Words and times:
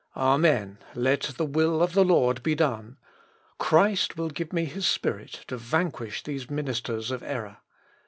Amen! 0.17 0.79
Let 0.95 1.21
the 1.37 1.45
will 1.45 1.83
of 1.83 1.93
the 1.93 2.03
Lord 2.03 2.41
be 2.41 2.55
done. 2.55 2.97
Christ 3.59 4.17
will 4.17 4.29
give 4.31 4.51
me 4.51 4.65
his 4.65 4.87
Spirit 4.87 5.41
to 5.45 5.57
vanquish 5.57 6.23
these 6.23 6.49
ministers 6.49 7.11
of 7.11 7.21
error. 7.21 7.57